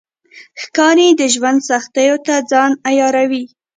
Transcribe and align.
ښکاري 0.61 1.07
د 1.19 1.21
ژوند 1.33 1.59
سختیو 1.69 2.15
ته 2.25 2.35
ځان 2.51 2.71
عیاروي. 2.87 3.43